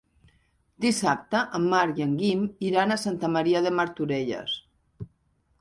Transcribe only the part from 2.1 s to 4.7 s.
Guim iran a Santa Maria de Martorelles.